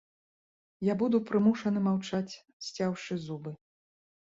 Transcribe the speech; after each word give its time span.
Я 0.91 0.95
буду 1.01 1.21
прымушаны 1.29 1.85
маўчаць, 1.91 2.39
сцяўшы 2.73 3.13
зубы. 3.31 3.51